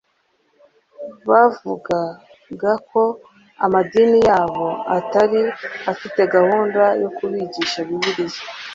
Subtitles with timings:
[1.29, 3.01] bavugaga ko
[3.65, 5.39] amadini yabo atari
[5.91, 8.41] afite gahunda yo kubigisha bibiliya